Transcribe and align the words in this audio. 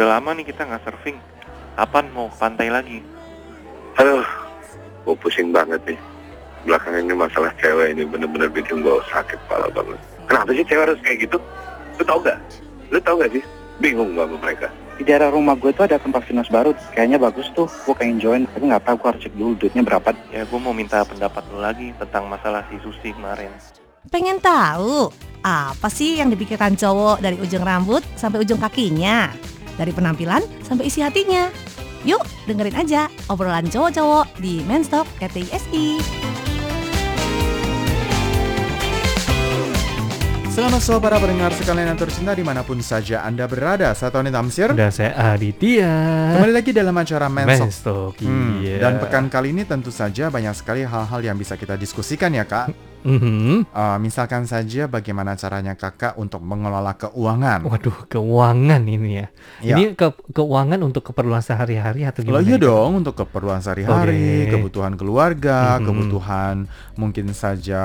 Udah 0.00 0.16
lama 0.16 0.32
nih 0.32 0.48
kita 0.48 0.64
nggak 0.64 0.80
surfing. 0.80 1.20
Kapan 1.76 2.08
mau 2.16 2.32
ke 2.32 2.36
pantai 2.40 2.72
lagi? 2.72 3.04
Aduh, 4.00 4.24
gue 5.04 5.12
pusing 5.20 5.52
banget 5.52 5.76
nih. 5.84 6.00
Belakangan 6.64 7.04
ini 7.04 7.12
masalah 7.12 7.52
cewek 7.60 7.92
ini 7.92 8.08
bener-bener 8.08 8.48
bikin 8.48 8.80
gue 8.80 8.96
sakit 9.12 9.36
kepala 9.44 9.68
banget. 9.68 10.00
Kenapa 10.24 10.56
sih 10.56 10.64
cewek 10.64 10.84
harus 10.88 11.00
kayak 11.04 11.28
gitu? 11.28 11.36
Lu 12.00 12.02
tau 12.08 12.16
gak? 12.24 12.40
Lu 12.88 12.96
tau 13.04 13.20
gak 13.20 13.28
sih? 13.36 13.44
Bingung 13.76 14.16
gak 14.16 14.32
sama 14.32 14.36
mereka? 14.40 14.72
Di 14.96 15.04
daerah 15.04 15.28
rumah 15.28 15.52
gue 15.60 15.68
tuh 15.68 15.84
ada 15.84 16.00
tempat 16.00 16.24
fitness 16.24 16.48
baru, 16.48 16.72
kayaknya 16.96 17.20
bagus 17.20 17.52
tuh. 17.52 17.68
Gue 17.84 17.92
pengen 17.92 18.16
join, 18.16 18.48
tapi 18.48 18.72
nggak 18.72 18.88
tahu 18.88 18.96
gue 19.04 19.08
harus 19.12 19.20
cek 19.20 19.36
dulu 19.36 19.52
duitnya 19.60 19.84
berapa. 19.84 20.16
Ya, 20.32 20.48
gue 20.48 20.60
mau 20.64 20.72
minta 20.72 21.04
pendapat 21.04 21.44
lu 21.52 21.60
lagi 21.60 21.92
tentang 22.00 22.24
masalah 22.24 22.64
si 22.72 22.80
Susi 22.80 23.12
kemarin. 23.12 23.52
Pengen 24.08 24.40
tahu 24.40 25.12
apa 25.44 25.92
sih 25.92 26.24
yang 26.24 26.32
dipikirkan 26.32 26.72
cowok 26.72 27.20
dari 27.20 27.36
ujung 27.36 27.60
rambut 27.60 28.00
sampai 28.16 28.40
ujung 28.40 28.56
kakinya? 28.56 29.28
Dari 29.76 29.92
penampilan 29.92 30.42
sampai 30.64 30.88
isi 30.88 31.02
hatinya? 31.02 31.50
Yuk 32.02 32.24
dengerin 32.48 32.76
aja 32.80 33.12
obrolan 33.28 33.68
cowok-cowok 33.68 34.40
di 34.40 34.64
Menstock 34.64 35.04
RTISI. 35.20 36.00
Selamat 40.50 40.82
sore 40.82 40.98
para 41.00 41.16
pendengar 41.16 41.54
sekalian 41.54 41.94
yang 41.94 42.00
tercinta 42.00 42.34
di 42.34 42.42
mana 42.42 42.60
pun 42.66 42.82
saja 42.82 43.22
Anda 43.22 43.46
berada. 43.46 43.94
Saya 43.94 44.10
Tony 44.12 44.28
Tamsir. 44.34 44.74
Dan 44.74 44.90
saya 44.90 45.14
Aditya. 45.32 45.88
Kembali 46.36 46.52
lagi 46.52 46.70
dalam 46.74 46.92
acara 46.98 47.30
Mensok. 47.30 47.64
Mestok, 47.70 48.12
Hmm, 48.26 48.60
iya. 48.60 48.76
Dan 48.82 48.98
pekan 48.98 49.30
kali 49.30 49.54
ini 49.54 49.62
tentu 49.64 49.88
saja 49.94 50.28
banyak 50.28 50.52
sekali 50.52 50.82
hal-hal 50.84 51.20
yang 51.22 51.38
bisa 51.38 51.54
kita 51.54 51.78
diskusikan 51.78 52.34
ya 52.34 52.44
kak. 52.44 52.89
Mhm. 53.02 53.68
Uh, 53.68 53.96
misalkan 53.98 54.44
saja 54.44 54.84
bagaimana 54.84 55.34
caranya 55.34 55.72
kakak 55.72 56.14
untuk 56.14 56.40
mengelola 56.40 56.92
keuangan. 56.94 57.64
Waduh, 57.64 58.06
keuangan 58.06 58.82
ini 58.82 59.10
ya. 59.16 59.26
Ya. 59.60 59.74
Ini 59.74 59.94
ke 59.94 60.10
keuangan 60.30 60.80
untuk 60.80 61.06
keperluan 61.06 61.40
sehari-hari 61.40 62.04
atau 62.04 62.20
Loh 62.22 62.38
gimana? 62.38 62.44
iya 62.44 62.56
itu? 62.56 62.66
dong 62.66 62.90
untuk 63.00 63.14
keperluan 63.16 63.60
sehari-hari, 63.60 64.44
Oke. 64.44 64.50
kebutuhan 64.52 64.94
keluarga, 64.94 65.76
Mhm. 65.76 65.84
kebutuhan 65.84 66.54
mungkin 66.94 67.32
saja 67.32 67.82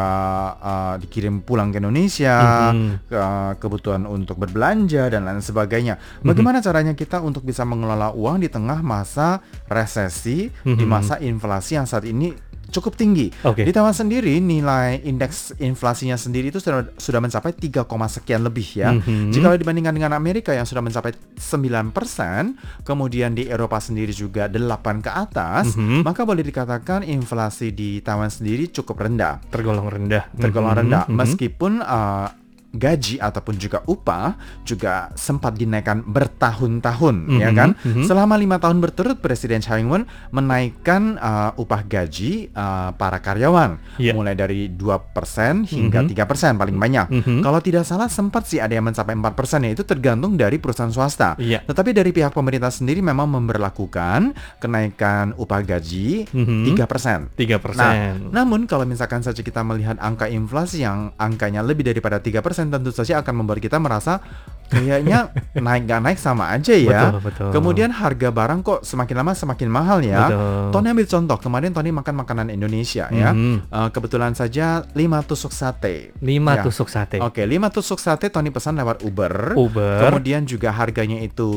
uh, 0.56 0.96
dikirim 0.98 1.40
pulang 1.40 1.70
ke 1.70 1.80
Indonesia, 1.80 2.70
Mhm. 2.72 3.08
ke- 3.08 3.54
kebutuhan 3.60 4.04
untuk 4.06 4.36
berbelanja 4.38 5.08
dan 5.08 5.24
lain 5.24 5.40
sebagainya. 5.40 5.96
Mhm. 6.22 6.28
Bagaimana 6.28 6.60
caranya 6.60 6.92
kita 6.92 7.20
untuk 7.20 7.42
bisa 7.42 7.64
mengelola 7.64 8.12
uang 8.12 8.40
di 8.40 8.50
tengah 8.50 8.80
masa 8.80 9.40
resesi, 9.66 10.48
di 10.62 10.86
Mhm. 10.86 10.88
masa 10.88 11.16
inflasi 11.18 11.76
yang 11.76 11.86
saat 11.86 12.04
ini 12.04 12.32
cukup 12.76 12.94
tinggi. 12.94 13.32
Oke. 13.42 13.64
Di 13.64 13.72
Taiwan 13.72 13.92
sendiri 13.92 14.38
nilai 14.38 15.00
indeks 15.02 15.56
inflasinya 15.58 16.16
sendiri 16.16 16.52
itu 16.52 16.60
sudah 16.60 16.92
sudah 16.96 17.20
mencapai 17.20 17.52
3, 17.52 17.88
koma 17.88 18.06
sekian 18.06 18.44
lebih 18.44 18.68
ya. 18.76 18.92
Mhm. 18.92 19.32
Jika 19.32 19.56
dibandingkan 19.56 19.96
dengan 19.96 20.12
Amerika 20.12 20.52
yang 20.52 20.64
sudah 20.64 20.84
mencapai 20.84 21.16
9%, 21.40 22.56
kemudian 22.84 23.32
di 23.32 23.46
Eropa 23.46 23.80
sendiri 23.80 24.12
juga 24.12 24.46
8 24.48 25.00
ke 25.00 25.10
atas, 25.10 25.76
Mhm. 25.76 26.04
maka 26.04 26.24
boleh 26.24 26.42
dikatakan 26.42 27.02
inflasi 27.02 27.72
di 27.72 28.00
Taiwan 28.00 28.28
sendiri 28.28 28.68
cukup 28.70 29.02
rendah. 29.02 29.38
tergolong 29.48 29.88
rendah. 29.88 30.28
Tergolong 30.36 30.74
Mhm, 30.74 30.80
rendah 30.84 31.04
mhm. 31.08 31.16
meskipun 31.16 31.80
uh, 31.80 32.28
gaji 32.76 33.18
ataupun 33.18 33.56
juga 33.56 33.82
upah 33.86 34.36
juga 34.62 35.10
sempat 35.14 35.56
dinaikkan 35.56 36.04
bertahun-tahun 36.06 37.16
ya 37.40 37.50
Mhm, 37.50 37.56
kan 37.56 37.70
mhm. 37.80 38.04
selama 38.04 38.36
lima 38.36 38.58
tahun 38.58 38.80
berturut 38.80 39.18
Presiden 39.18 39.60
Chai 39.60 39.82
Ing-wen 39.82 40.06
menaikkan 40.30 41.16
uh, 41.18 41.52
upah 41.56 41.82
gaji 41.82 42.52
uh, 42.52 42.92
para 42.94 43.18
karyawan 43.18 43.80
Iya. 43.96 44.12
mulai 44.14 44.36
dari 44.36 44.68
2% 44.68 45.66
hingga 45.66 46.04
Mhm. 46.04 46.10
3% 46.12 46.56
paling 46.56 46.76
banyak 46.76 47.08
Mhm. 47.10 47.40
kalau 47.42 47.60
tidak 47.60 47.84
salah 47.84 48.08
sempat 48.08 48.46
sih 48.46 48.60
ada 48.60 48.72
yang 48.72 48.84
mencapai 48.84 49.16
4% 49.16 49.34
ya 49.64 49.72
itu 49.72 49.84
tergantung 49.84 50.36
dari 50.36 50.58
perusahaan 50.58 50.92
swasta 50.92 51.36
Iya. 51.38 51.64
tetapi 51.64 51.92
dari 51.92 52.12
pihak 52.12 52.32
pemerintah 52.32 52.70
sendiri 52.70 53.00
memang 53.00 53.28
memberlakukan 53.32 54.36
kenaikan 54.60 55.34
upah 55.36 55.62
gaji 55.62 56.28
Mhm. 56.30 56.66
3% 56.68 57.32
3%. 57.36 57.78
Nah, 57.78 57.94
namun 58.34 58.66
kalau 58.66 58.84
misalkan 58.84 59.22
saja 59.22 59.40
kita 59.40 59.62
melihat 59.62 59.96
angka 59.98 60.28
inflasi 60.28 60.82
yang 60.82 61.14
angkanya 61.16 61.62
lebih 61.62 61.86
daripada 61.86 62.20
3%, 62.20 62.65
tentu 62.70 62.92
saja 62.94 63.22
akan 63.22 63.44
membuat 63.44 63.60
kita 63.62 63.78
merasa 63.82 64.20
kayaknya 64.68 65.30
naik 65.54 65.86
nggak 65.86 66.02
naik 66.02 66.18
sama 66.18 66.50
aja 66.50 66.74
ya. 66.74 67.12
Betul, 67.12 67.22
betul. 67.22 67.50
Kemudian 67.52 67.90
harga 67.90 68.30
barang 68.30 68.60
kok 68.62 68.80
semakin 68.82 69.16
lama 69.18 69.32
semakin 69.32 69.70
mahal 69.70 70.00
ya. 70.00 70.28
Betul. 70.28 70.72
Tony 70.72 70.88
ambil 70.90 71.08
contoh, 71.08 71.38
kemarin 71.40 71.72
Tony 71.72 71.90
makan 71.90 72.16
makanan 72.18 72.48
Indonesia 72.50 73.06
ya. 73.08 73.30
Eh, 73.32 73.90
kebetulan 73.90 74.34
saja 74.34 74.84
5 74.86 74.96
tusuk 75.24 75.52
sate. 75.52 76.12
5 76.20 76.52
Ya. 76.52 76.64
tusuk 76.64 76.88
sate. 76.88 77.18
Oke, 77.20 77.44
5 77.44 77.70
tusuk 77.70 77.98
sate 77.98 78.28
Tony 78.28 78.50
pesan 78.50 78.76
lewat 78.76 79.02
Uber. 79.02 79.54
Uber. 79.54 80.00
Kemudian 80.02 80.44
juga 80.44 80.72
harganya 80.72 81.20
itu 81.20 81.50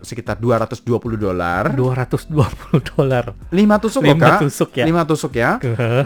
sekitar 0.00 0.36
220 0.36 1.16
dolar. 1.16 1.72
220 1.74 2.80
dolar. 2.94 3.34
5 3.50 3.76
tusuk 3.78 4.02
loh, 4.02 4.14
Lima 4.14 4.26
Kak. 4.36 4.40
tusuk 4.44 4.70
ya. 4.74 4.84
5 4.84 5.02
tusuk 5.04 5.32
ya. 5.34 5.50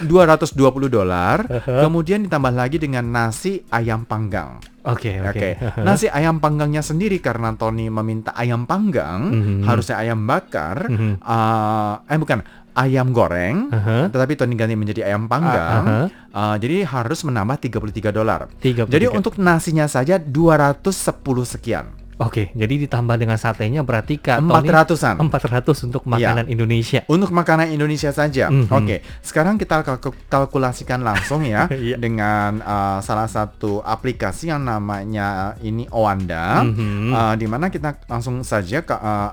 220 0.01 0.89
dolar. 0.89 1.45
Kemudian 1.65 2.25
ditambah 2.25 2.53
lagi 2.53 2.77
dengan 2.77 3.05
nasi 3.05 3.63
ayam 3.69 4.05
panggang. 4.05 4.61
Oke, 4.87 5.19
Oke. 5.21 5.59
oke. 5.59 5.83
Nasi 5.83 6.07
ayam 6.07 6.39
panggangnya 6.39 6.81
sendiri 6.81 7.19
karena 7.19 7.51
Tony 7.59 7.91
meminta 7.91 8.31
ayam 8.33 8.65
panggang, 8.65 9.31
Mhm. 9.31 9.67
harusnya 9.67 9.99
ayam 9.99 10.23
bakar. 10.25 10.87
Mhm. 10.87 11.19
eh, 11.19 11.95
eh 12.09 12.19
bukan 12.19 12.41
ayam 12.79 13.11
goreng. 13.11 13.75
Aha. 13.75 14.07
Tetapi 14.07 14.39
Tony 14.39 14.55
ganti 14.55 14.79
menjadi 14.79 15.11
ayam 15.11 15.27
panggang. 15.27 15.83
Aha. 15.83 16.01
Eh, 16.31 16.57
jadi 16.63 16.87
harus 16.87 17.27
menambah 17.27 17.59
33 17.59 18.15
dolar. 18.15 18.47
33. 18.63 18.87
Jadi 18.87 19.07
untuk 19.11 19.35
nasinya 19.37 19.91
saja 19.91 20.17
210 20.17 21.43
sekian. 21.43 21.91
Oke, 22.19 22.51
jadi 22.51 22.75
ditambah 22.81 23.15
dengan 23.15 23.35
satenya 23.35 23.81
berarti 23.81 24.19
Kak 24.19 24.43
Tony 24.43 24.67
400-an. 24.67 25.23
400 25.23 25.87
untuk 25.87 26.03
makanan 26.05 26.47
Indonesia. 26.47 27.07
Untuk 27.07 27.31
makanan 27.31 27.71
Indonesia 27.71 28.11
saja. 28.11 28.51
Mhm. 28.51 28.67
Oke, 28.69 29.07
sekarang 29.21 29.55
kita 29.55 29.81
kalku- 29.81 30.19
kalkulasikan 30.27 30.99
langsung 31.01 31.43
ya 31.43 31.71
Iya. 31.71 31.95
dengan 31.95 32.59
uh, 32.59 32.99
salah 32.99 33.27
satu 33.27 33.81
aplikasi 33.81 34.51
yang 34.51 34.61
namanya 34.61 35.29
ini 35.61 35.87
Owanda, 35.89 36.67
Mhm. 36.67 37.11
uh, 37.11 37.35
di 37.35 37.47
mana 37.47 37.71
kita 37.71 38.03
langsung 38.05 38.43
saja 38.43 38.83
ke 38.83 38.93
uh, 38.93 39.31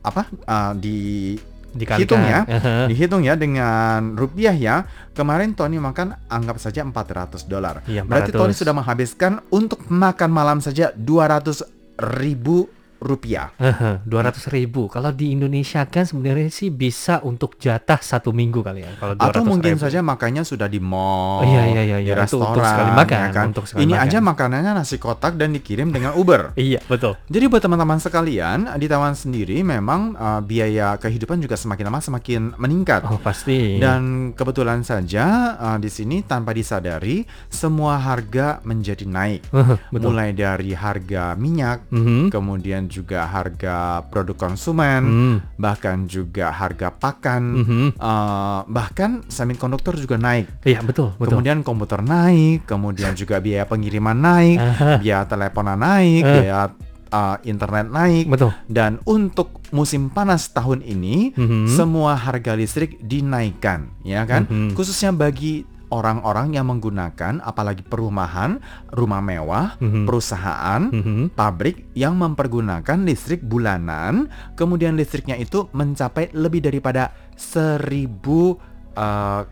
apa 0.00 0.22
uh, 0.46 0.72
di 0.72 1.34
Dikalikan. 1.70 2.02
hitung 2.02 2.22
ya, 2.24 2.40
Aha. 2.42 2.74
dihitung 2.86 3.22
ya 3.22 3.34
dengan 3.34 4.14
rupiah 4.14 4.50
ya. 4.50 4.86
Kemarin 5.12 5.50
Tony 5.52 5.78
makan 5.78 6.14
anggap 6.26 6.58
saja 6.58 6.82
400 6.82 7.42
dolar. 7.44 7.82
Iya, 7.84 8.02
Berarti 8.02 8.30
400. 8.30 8.38
Tony 8.38 8.54
sudah 8.54 8.70
menghabiskan 8.72 9.32
untuk 9.50 9.82
makan 9.84 10.30
malam 10.30 10.58
saja 10.58 10.90
200 10.92 11.62
ribu 12.00 12.79
rupiah. 13.00 13.50
Hehe, 13.56 14.04
200 14.04 14.46
ribu. 14.48 14.86
Kalau 14.86 15.10
di 15.10 15.32
Indonesia 15.32 15.82
kan 15.84 16.04
sebenarnya 16.04 16.48
sih 16.48 16.68
bisa 16.68 17.18
untuk 17.20 17.56
jatah 17.56 17.98
satu 17.98 18.30
minggu 18.30 18.60
kali 18.60 18.80
ya. 18.80 18.92
Kalau 18.94 19.16
200 19.16 19.24
Atau 19.26 19.42
mungkin 19.42 19.74
ribu. 19.74 19.82
saja 19.82 19.98
makannya 20.00 20.42
sudah 20.42 20.68
di 20.68 20.78
mall, 20.78 21.40
Oh, 21.40 21.44
iya, 21.44 21.64
iya, 21.66 21.82
iya, 21.82 21.98
di 21.98 22.06
iya. 22.06 22.14
Restoran, 22.14 22.52
untuk 22.52 22.62
sekali 22.62 22.90
makan, 22.92 23.18
ya 23.18 23.28
kan? 23.30 23.46
untuk 23.48 23.64
sekali 23.64 23.80
Ini 23.80 23.94
makan. 23.94 24.04
aja 24.04 24.18
makanannya 24.20 24.72
nasi 24.74 24.96
kotak 24.96 25.32
dan 25.34 25.50
dikirim 25.50 25.88
dengan 25.88 26.12
Uber. 26.12 26.52
Iya, 26.60 26.84
betul. 26.84 27.16
Jadi 27.26 27.44
buat 27.46 27.58
teman-teman 27.58 27.96
sekalian 27.96 28.68
di 28.76 28.84
Taiwan 28.84 29.14
sendiri 29.14 29.64
memang 29.64 30.12
uh, 30.12 30.40
biaya 30.40 30.94
kehidupan 30.94 31.40
juga 31.40 31.56
semakin 31.56 31.84
lama 31.86 31.98
semakin 31.98 32.42
meningkat. 32.54 33.00
Oh, 33.02 33.16
pasti. 33.16 33.80
Dan 33.80 34.30
kebetulan 34.32 34.82
saja 34.82 35.24
uh, 35.56 35.78
di 35.78 35.88
sini 35.88 36.20
tanpa 36.20 36.52
disadari 36.52 37.22
semua 37.48 37.96
harga 37.96 38.60
menjadi 38.62 39.02
naik. 39.02 39.48
Betul. 39.88 40.12
Mulai 40.12 40.30
dari 40.30 40.70
harga 40.70 41.32
minyak, 41.32 41.88
Mhm. 41.88 42.28
kemudian 42.28 42.89
juga 42.90 43.24
harga 43.24 44.02
produk 44.10 44.34
konsumen, 44.36 45.02
Hmm. 45.06 45.36
bahkan 45.54 46.04
juga 46.04 46.50
harga 46.50 46.90
pakan, 46.90 47.42
Mhm. 47.62 47.86
uh, 47.96 48.66
bahkan 48.66 49.22
semikonduktor 49.24 49.94
juga 49.94 50.18
naik. 50.18 50.66
Iya, 50.66 50.82
betul, 50.82 51.14
betul. 51.14 51.38
Kemudian 51.38 51.62
komputer 51.62 52.02
naik, 52.02 52.66
kemudian 52.66 53.14
juga 53.14 53.38
biaya 53.38 53.64
pengiriman 53.64 54.18
naik, 54.18 54.58
biaya 55.00 55.24
teleponan 55.24 55.78
naik, 55.78 56.22
Eh. 56.26 56.34
biaya 56.42 56.74
uh, 57.10 57.36
internet 57.42 57.90
naik. 57.90 58.30
Betul. 58.30 58.54
Dan 58.66 59.02
untuk 59.02 59.58
musim 59.70 60.10
panas 60.10 60.46
tahun 60.50 60.82
ini, 60.82 61.34
Mhm. 61.34 61.66
semua 61.66 62.14
harga 62.14 62.54
listrik 62.54 63.02
dinaikkan, 63.02 63.90
ya 64.02 64.22
kan? 64.22 64.46
Mhm. 64.46 64.74
Khususnya 64.74 65.10
bagi 65.10 65.66
orang-orang 65.90 66.54
yang 66.54 66.66
menggunakan 66.66 67.38
apalagi 67.40 67.82
perumahan, 67.82 68.62
rumah 68.90 69.20
mewah, 69.20 69.74
Mhm. 69.76 70.06
perusahaan, 70.06 70.82
Mhm. 70.86 71.34
pabrik 71.34 71.90
yang 71.92 72.14
mempergunakan 72.14 72.98
listrik 73.02 73.42
bulanan, 73.42 74.26
kemudian 74.54 74.94
listriknya 74.94 75.34
itu 75.34 75.66
mencapai 75.70 76.30
lebih 76.32 76.62
daripada 76.62 77.10
1000 77.34 78.58
eh, 78.92 79.42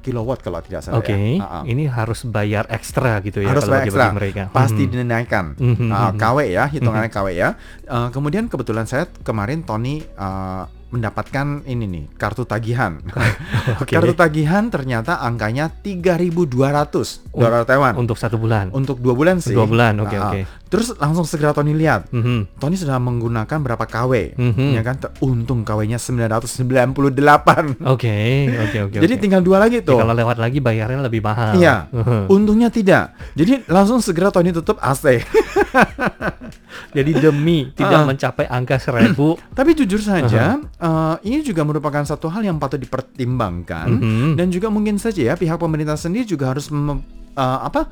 kilowatt 0.00 0.44
kalau 0.44 0.60
tidak 0.60 0.84
salah 0.84 1.00
Oke, 1.00 1.16
ya. 1.16 1.40
Ah, 1.40 1.48
ah. 1.50 1.62
ini 1.64 1.88
harus 1.88 2.28
bayar 2.28 2.68
ekstra 2.68 3.24
gitu 3.24 3.40
ya 3.40 3.56
Harus 3.56 3.64
kalau 3.64 3.80
bayar 3.80 3.88
ekstra. 3.88 4.06
mereka. 4.12 4.42
Pasti 4.52 4.84
Mhm. 4.84 4.90
dinaikkan. 4.92 5.44
Ah, 5.88 6.12
mhm. 6.12 6.20
KW 6.20 6.38
ya, 6.46 6.64
hitungannya 6.68 7.08
KW 7.08 7.28
ya. 7.32 7.56
Eh, 7.82 8.08
kemudian 8.12 8.46
kebetulan 8.46 8.84
saya 8.84 9.08
kemarin 9.24 9.64
Tony 9.64 10.04
eh, 10.04 10.62
mendapatkan 10.94 11.66
ini 11.66 11.84
nih 11.84 12.04
kartu 12.14 12.46
tagihan. 12.46 13.02
Oke. 13.82 13.92
Kartu 13.92 14.14
tagihan 14.14 14.70
ternyata 14.70 15.18
angkanya 15.18 15.66
3.200 15.68 17.34
dolar 17.34 17.66
Taiwan 17.66 17.92
Untuk 17.96 18.14
satu 18.14 18.38
bulan. 18.38 18.70
untuk 18.70 18.98
dua 18.98 19.12
bulan 19.12 19.42
sih. 19.42 19.52
Dua 19.52 19.66
bulan, 19.66 19.98
oke, 19.98 20.14
Ah, 20.14 20.20
ah. 20.20 20.30
oke. 20.30 20.40
Terus 20.74 20.90
langsung 20.98 21.22
segera 21.22 21.54
Tony 21.54 21.70
lihat. 21.70 22.10
Mhm. 22.10 22.58
Tony 22.58 22.74
sudah 22.74 22.98
menggunakan 22.98 23.62
berapa 23.62 23.86
KW, 23.86 24.34
Mhm. 24.34 24.74
ya 24.74 24.82
kan? 24.82 24.98
Untung 25.20 25.62
KW-nya 25.62 26.02
998. 26.02 27.78
Oke, 27.86 28.18
oke, 28.50 28.78
oke. 28.90 28.98
Jadi 29.06 29.14
oke. 29.14 29.22
tinggal 29.22 29.38
dua 29.40 29.62
lagi 29.62 29.78
Ya, 29.78 29.86
tuh. 29.86 30.02
kalau 30.02 30.10
lewat 30.10 30.36
lagi 30.36 30.58
bayarnya 30.58 30.98
lebih 30.98 31.22
mahal. 31.22 31.54
Iya. 31.54 31.86
Mhm. 31.88 32.26
Untungnya 32.26 32.68
tidak. 32.68 33.14
Jadi 33.32 33.62
langsung 33.66 34.02
segera 34.02 34.28
Tony 34.28 34.50
tutup 34.50 34.82
AC. 34.82 35.22
Jadi 36.96 37.10
demi 37.14 37.70
tidak 37.72 38.00
Ah. 38.00 38.06
mencapai 38.06 38.46
angka 38.48 38.78
seribu. 38.78 39.38
Tapi 39.58 39.74
jujur 39.74 39.98
saja, 39.98 40.58
eh, 40.58 41.14
ini 41.24 41.42
juga 41.42 41.62
merupakan 41.62 42.02
satu 42.02 42.26
hal 42.26 42.42
yang 42.42 42.58
patut 42.58 42.78
dipertimbangkan 42.78 43.86
Mhm. 43.90 44.28
dan 44.34 44.46
juga 44.48 44.66
mungkin 44.68 44.98
saja 44.98 45.22
ya 45.24 45.34
pihak 45.34 45.54
pemerintah 45.54 45.94
sendiri 45.94 46.24
juga 46.24 46.50
harus 46.50 46.66
eh, 46.66 47.58
apa 47.60 47.90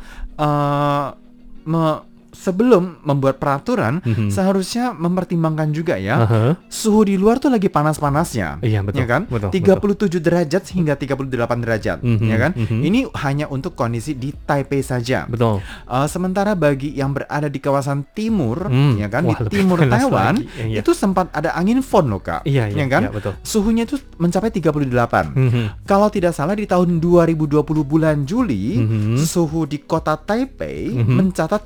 me- 1.64 2.02
sebelum 2.32 3.04
membuat 3.04 3.36
peraturan 3.36 4.00
Mhm. 4.02 4.28
seharusnya 4.28 4.90
mempertimbangkan 4.92 5.68
juga 5.70 5.94
ya 5.94 6.24
Aha. 6.24 6.42
suhu 6.66 7.04
di 7.04 7.14
luar 7.14 7.36
tuh 7.36 7.48
lagi 7.48 7.68
panas-panasnya. 7.68 8.58
Iya, 8.60 8.80
betul, 8.82 9.00
Ya 9.00 9.06
kan? 9.06 9.22
betul, 9.28 9.52
37 9.52 10.18
derajat 10.18 10.64
hingga 10.72 10.96
38 10.96 11.60
derajat, 11.60 11.98
Mhm, 12.00 12.24
ya 12.24 12.36
kan? 12.38 12.52
mhm. 12.56 12.80
Ini 12.82 13.00
hanya 13.20 13.46
untuk 13.46 13.72
kondisi 13.72 14.16
di 14.16 14.32
Taipei 14.32 14.80
saja. 14.80 15.28
Betul. 15.28 15.60
Uh, 15.84 16.08
sementara 16.08 16.52
bagi 16.52 16.90
yang 16.90 17.12
berada 17.12 17.46
di 17.46 17.60
kawasan 17.60 18.08
timur, 18.10 18.66
Hmm, 18.66 18.96
ya 18.96 19.06
kan, 19.06 19.28
wah, 19.28 19.36
di 19.38 19.52
timur 19.52 19.78
Taiwan, 19.84 20.40
lagi. 20.40 20.48
Iya, 20.56 20.64
iya. 20.66 20.78
itu 20.80 20.90
sempat 20.92 21.28
ada 21.30 21.52
angin 21.52 21.84
fon 21.84 22.08
loh 22.08 22.18
kak, 22.18 22.42
Iya, 22.42 22.72
iya, 22.72 22.82
ya 22.82 22.86
kan? 22.88 23.02
iya, 23.06 23.10
betul. 23.12 23.32
Suhunya 23.44 23.84
itu 23.84 24.00
mencapai 24.16 24.48
38. 24.48 25.30
Mhm. 25.36 25.84
Kalau 25.84 26.08
tidak 26.08 26.32
salah 26.32 26.56
di 26.56 26.64
tahun 26.64 26.96
2020 26.98 27.84
bulan 27.84 28.24
Juli, 28.24 28.80
Mhm. 28.80 29.20
suhu 29.20 29.68
di 29.68 29.82
kota 29.82 30.16
Taipei 30.16 30.96
Mhm. 30.96 31.12
mencatat 31.12 31.62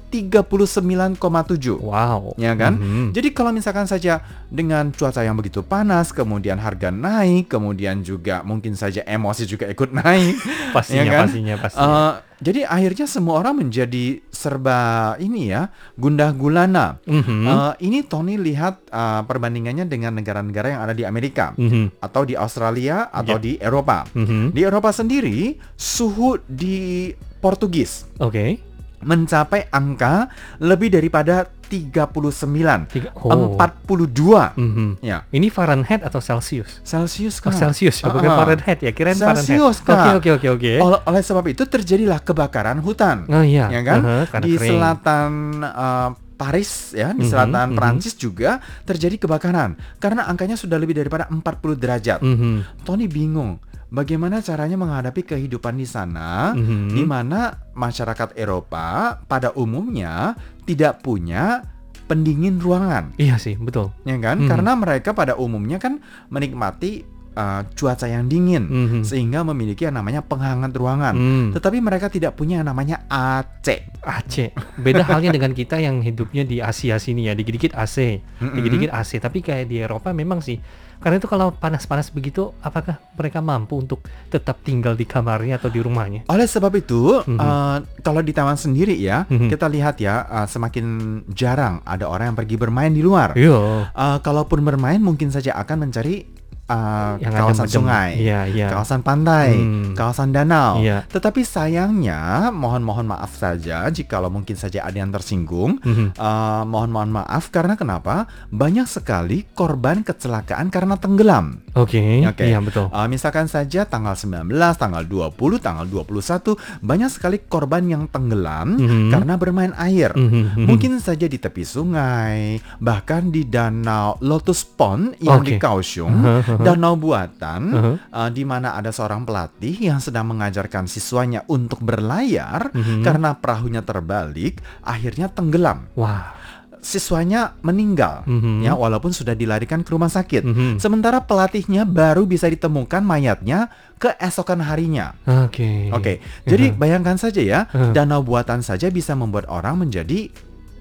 39,7. 0.64 1.76
Wow. 1.76 2.32
Ya 2.40 2.56
kan? 2.56 2.80
Mhm. 2.80 3.06
Jadi 3.12 3.28
kalau 3.30 3.52
misalkan 3.52 3.84
saja 3.84 4.24
dengan 4.48 4.88
cuaca 4.88 5.20
yang 5.20 5.36
begitu 5.36 5.60
panas, 5.60 6.08
kemudian 6.08 6.56
harga 6.56 6.88
naik, 6.88 7.52
kemudian 7.52 8.00
juga 8.00 8.40
mungkin 8.40 8.72
saja 8.72 9.04
emosi 9.04 9.44
juga 9.44 9.68
ikut 9.68 9.92
naik, 9.92 10.40
Pastinya, 10.76 11.04
ya 11.04 11.12
kan? 11.12 11.26
pastinya, 11.28 11.54
pastinya. 11.58 11.84
Eh, 11.92 12.12
jadi 12.36 12.60
akhirnya 12.64 13.06
semua 13.06 13.40
orang 13.40 13.56
menjadi 13.58 14.20
serba 14.28 14.78
ini 15.16 15.48
ya, 15.48 15.72
gundah 15.94 16.30
gulana. 16.30 17.00
Mhm. 17.04 17.44
Eh, 17.44 17.72
ini 17.82 18.00
Tony 18.00 18.36
lihat 18.36 18.80
eh, 18.86 19.20
perbandingannya 19.24 19.84
dengan 19.84 20.14
negara-negara 20.14 20.68
yang 20.72 20.80
ada 20.80 20.92
di 20.92 21.02
Amerika 21.02 21.52
Mhm. 21.56 21.98
atau 21.98 22.22
di 22.22 22.32
Australia 22.32 23.08
atau 23.10 23.36
Ya. 23.36 23.42
di 23.42 23.52
Eropa. 23.58 24.04
Mhm. 24.12 24.52
Di 24.52 24.60
Eropa 24.62 24.92
sendiri 24.92 25.56
suhu 25.74 26.38
di 26.44 27.10
Portugis 27.36 28.04
Oke. 28.18 28.60
Mencapai 28.98 29.68
angka 29.68 30.28
lebih 30.58 30.88
daripada 30.88 31.44
39, 31.66 32.86
Tiga- 32.86 33.10
oh. 33.18 33.54
42. 33.54 34.54
Mhm. 34.54 34.88
Ya. 35.00 35.26
Ini 35.28 35.48
Fahrenheit 35.48 36.00
atau 36.00 36.18
Celsius? 36.18 36.78
Celsius 36.80 37.38
Oh, 37.38 37.50
kan. 37.50 37.58
Celsius 37.58 38.00
ya, 38.00 38.08
bukan 38.08 38.24
Ah, 38.24 38.32
ah. 38.32 38.38
Fahrenheit 38.38 38.78
ya. 38.80 38.90
Kirain 38.90 39.14
Fahrenheit. 39.14 39.44
Celsius, 39.44 39.76
Oke, 39.80 39.90
Kak. 39.90 40.16
oke, 40.16 40.30
oke, 40.32 40.48
oke. 40.52 40.72
Oleh, 40.78 41.00
oleh 41.04 41.22
sebab 41.22 41.44
itu 41.44 41.62
terjadilah 41.64 42.20
kebakaran 42.20 42.78
hutan. 42.78 43.26
Oh 43.26 43.42
iya. 43.42 43.66
ya 43.68 43.82
kan? 43.82 44.00
Aha, 44.00 44.16
karena 44.28 44.44
di 44.44 44.52
kering. 44.54 44.70
selatan 44.70 45.30
uh, 45.60 46.08
Paris 46.36 46.70
ya, 46.92 47.10
di 47.10 47.24
Mhm, 47.24 47.30
selatan 47.32 47.66
mhm. 47.66 47.76
Perancis 47.76 48.14
juga 48.14 48.50
terjadi 48.84 49.16
kebakaran 49.18 49.72
karena 49.96 50.24
angkanya 50.24 50.54
sudah 50.54 50.76
lebih 50.76 50.92
daripada 50.94 51.26
40 51.26 51.42
derajat. 51.74 52.20
Mhm. 52.20 52.84
Tony 52.84 53.08
bingung 53.08 53.56
bagaimana 53.88 54.40
caranya 54.40 54.74
menghadapi 54.74 55.22
kehidupan 55.22 55.76
di 55.76 55.86
sana 55.86 56.52
Mhm. 56.52 56.90
di 56.90 57.02
mana 57.02 57.54
masyarakat 57.72 58.34
Eropa 58.34 59.18
pada 59.22 59.52
umumnya 59.52 60.34
tidak 60.62 61.00
punya 61.00 61.62
pendingin 62.04 62.58
ruangan, 62.58 63.18
Iya 63.18 63.34
sih, 63.36 63.58
betul. 63.58 63.90
ya 64.02 64.14
kan? 64.16 64.42
Mhm. 64.42 64.48
Karena 64.48 64.72
mereka 64.74 65.10
pada 65.10 65.34
umumnya 65.34 65.76
kan 65.76 65.98
menikmati 66.28 67.02
uh, 67.34 67.68
cuaca 67.74 68.08
yang 68.08 68.26
dingin 68.26 68.64
Mhm. 68.64 69.00
sehingga 69.04 69.44
memiliki 69.44 69.84
yang 69.84 70.00
namanya 70.00 70.24
penghangat 70.24 70.72
ruangan. 70.72 71.12
Hmm. 71.12 71.48
Tetapi 71.52 71.84
mereka 71.84 72.08
tidak 72.08 72.32
punya 72.32 72.62
yang 72.62 72.68
namanya 72.72 73.04
AC. 73.12 73.84
AC. 74.00 74.56
Beda 74.80 75.04
halnya 75.04 75.36
dengan 75.36 75.52
kita 75.52 75.76
yang 75.76 76.00
hidupnya 76.00 76.48
di 76.48 76.64
Asia 76.64 76.96
sini 76.96 77.28
ya, 77.28 77.36
dikit-dikit 77.36 77.76
AC, 77.76 78.24
Mm-mm. 78.40 78.56
dikit-dikit 78.56 78.88
AC. 78.88 79.20
Tapi 79.20 79.44
kayak 79.44 79.68
di 79.68 79.76
Eropa 79.76 80.16
memang 80.16 80.40
sih. 80.40 80.56
Karena 80.96 81.20
itu 81.20 81.28
kalau 81.28 81.52
panas-panas 81.52 82.08
begitu, 82.10 82.50
apakah 82.60 82.98
mereka 83.14 83.38
mampu 83.40 83.76
untuk 83.76 84.04
tetap 84.28 84.60
tinggal 84.64 84.96
di 84.96 85.04
kamarnya 85.04 85.60
atau 85.60 85.68
di 85.68 85.80
rumahnya? 85.80 86.26
Oleh 86.26 86.48
sebab 86.48 86.72
itu, 86.74 87.22
Mhm. 87.22 87.38
eh, 87.38 87.76
kalau 88.00 88.20
di 88.20 88.32
Taiwan 88.32 88.56
sendiri 88.56 88.96
ya, 88.96 89.28
Mhm. 89.28 89.48
kita 89.52 89.66
lihat 89.68 90.00
ya, 90.00 90.24
eh, 90.24 90.46
semakin 90.46 90.84
jarang 91.30 91.84
ada 91.84 92.08
orang 92.08 92.32
yang 92.32 92.38
pergi 92.38 92.56
bermain 92.56 92.92
di 92.92 93.02
luar. 93.04 93.36
Iya. 93.36 93.92
Eh, 93.92 94.18
kalaupun 94.20 94.64
bermain, 94.64 94.98
mungkin 94.98 95.28
saja 95.28 95.54
akan 95.56 95.88
mencari 95.88 96.35
eh, 96.66 97.12
Yang 97.22 97.32
kawasan 97.36 97.68
sungai, 97.68 98.10
Iya, 98.18 98.40
iya. 98.46 98.68
kawasan 98.68 99.00
pantai, 99.00 99.54
Hmm. 99.54 99.94
kawasan 99.94 100.30
danau. 100.30 100.82
Iya. 100.82 101.06
Tetapi 101.06 101.40
sayangnya, 101.42 102.50
mohon-mohon 102.50 103.06
maaf 103.06 103.34
saja 103.34 103.86
jikalau 103.86 104.28
mungkin 104.28 104.54
saja 104.54 104.82
ada 104.82 104.94
yang 104.94 105.10
tersinggung. 105.10 105.78
Mhm. 105.78 106.06
Eh, 106.12 106.62
mohon-mohon 106.64 107.10
maaf 107.12 107.48
karena 107.48 107.74
kenapa? 107.74 108.26
Banyak 108.48 108.86
sekali 108.86 109.46
korban 109.52 110.02
kecelakaan 110.02 110.68
karena 110.68 110.96
tenggelam. 110.96 111.62
Oke, 111.76 112.24
Oke. 112.24 112.42
iya 112.42 112.56
betul. 112.58 112.88
Uh, 112.88 113.04
misalkan 113.06 113.46
saja 113.46 113.84
tanggal 113.84 114.16
19, 114.16 114.48
tanggal 114.74 115.04
20, 115.04 115.60
tanggal 115.60 115.84
21 115.84 116.56
banyak 116.80 117.12
sekali 117.12 117.36
korban 117.42 117.84
yang 117.84 118.08
tenggelam 118.08 118.74
Mhm. 118.74 119.12
karena 119.12 119.34
bermain 119.36 119.76
air. 119.76 120.16
Mhm, 120.16 120.56
mhm. 120.56 120.64
Mungkin 120.64 120.96
saja 120.98 121.24
di 121.24 121.36
tepi 121.36 121.62
sungai, 121.62 122.56
bahkan 122.78 123.28
di 123.28 123.44
danau 123.44 124.16
Lotus 124.18 124.64
Pond 124.64 125.12
yang 125.20 125.44
di 125.44 125.56
Oke. 125.56 125.60
Kaohsiung, 125.60 126.16
Uh-huh, 126.56 126.64
uh-huh. 126.64 126.72
danau 126.72 126.96
buatan 126.96 127.60
Uh-huh. 127.68 127.96
uh, 128.10 128.28
di 128.28 128.42
mana 128.42 128.72
ada 128.72 128.88
seorang 128.88 129.22
pelatih 129.22 129.76
yang 129.76 130.00
sedang 130.00 130.26
mengajarkan 130.26 130.84
siswanya 130.86 131.44
untuk 131.46 131.80
berlayar 131.80 132.72
Mhm. 132.72 133.04
karena 133.04 133.36
perahunya 133.36 133.80
terbalik, 133.80 134.58
akhirnya 134.80 135.28
tenggelam. 135.28 135.86
Wah. 135.94 136.32
Siswanya 136.78 137.58
meninggal, 137.60 138.22
Mhm. 138.24 138.62
ya 138.62 138.78
walaupun 138.78 139.10
sudah 139.10 139.34
dilarikan 139.34 139.82
ke 139.82 139.90
rumah 139.90 140.06
sakit. 140.06 140.46
Mhm. 140.46 140.78
Sementara 140.78 141.18
pelatihnya 141.18 141.82
baru 141.82 142.30
bisa 142.30 142.46
ditemukan 142.46 143.02
mayatnya 143.02 143.74
keesokan 143.98 144.62
harinya. 144.62 145.18
Oke. 145.26 145.90
Oke, 145.90 146.22
jadi 146.46 146.70
bayangkan 146.70 147.18
saja 147.18 147.42
ya, 147.42 147.60
Uh. 147.74 147.90
danau 147.90 148.22
buatan 148.22 148.62
saja 148.62 148.86
bisa 148.86 149.18
membuat 149.18 149.50
orang 149.50 149.82
menjadi 149.82 150.30